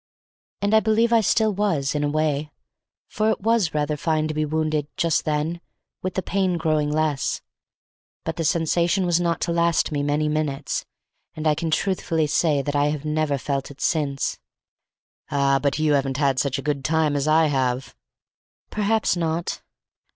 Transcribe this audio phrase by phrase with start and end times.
[0.63, 2.49] And I believe I still was, in a way;
[3.07, 5.61] for it was rather fine to be wounded, just then,
[6.01, 7.43] with the pain growing less;
[8.23, 10.87] but the sensation was not to last me many minutes,
[11.35, 14.39] and I can truthfully say that I have never felt it since.
[15.29, 17.95] "Ah, but you haven't had such a good time as I have!"
[18.71, 19.61] "Perhaps not."